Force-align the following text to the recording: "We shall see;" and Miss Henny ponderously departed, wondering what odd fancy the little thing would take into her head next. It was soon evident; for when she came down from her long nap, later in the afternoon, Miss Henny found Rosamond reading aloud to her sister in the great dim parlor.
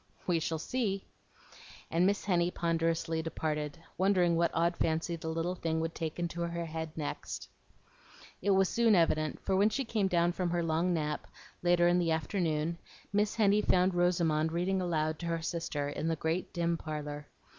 "We 0.25 0.39
shall 0.39 0.57
see;" 0.57 1.05
and 1.91 2.07
Miss 2.07 2.25
Henny 2.25 2.49
ponderously 2.49 3.21
departed, 3.21 3.77
wondering 3.99 4.35
what 4.35 4.49
odd 4.51 4.75
fancy 4.75 5.15
the 5.15 5.27
little 5.27 5.53
thing 5.53 5.79
would 5.79 5.93
take 5.93 6.17
into 6.17 6.41
her 6.41 6.65
head 6.65 6.89
next. 6.95 7.49
It 8.41 8.49
was 8.49 8.67
soon 8.67 8.95
evident; 8.95 9.39
for 9.41 9.55
when 9.55 9.69
she 9.69 9.85
came 9.85 10.07
down 10.07 10.31
from 10.31 10.49
her 10.49 10.63
long 10.63 10.91
nap, 10.91 11.27
later 11.61 11.87
in 11.87 11.99
the 11.99 12.09
afternoon, 12.09 12.79
Miss 13.13 13.35
Henny 13.35 13.61
found 13.61 13.93
Rosamond 13.93 14.51
reading 14.51 14.81
aloud 14.81 15.19
to 15.19 15.27
her 15.27 15.43
sister 15.43 15.87
in 15.89 16.07
the 16.07 16.15
great 16.15 16.51
dim 16.51 16.77
parlor. 16.77 17.27